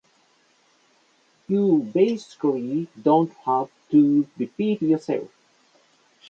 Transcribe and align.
You 1.47 1.91
basically 1.93 2.87
don't 2.99 3.31
have 3.45 3.69
to 3.91 4.27
repeat 4.39 4.81
yourself. 4.81 5.29